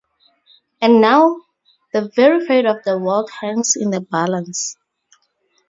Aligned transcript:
And 0.81 0.99
now, 0.99 1.41
the 1.93 2.11
very 2.15 2.43
fate 2.43 2.65
of 2.65 2.77
the 2.83 2.97
world 2.97 3.29
hangs 3.39 3.75
in 3.75 3.91
the 3.91 4.01
balance. 4.01 4.75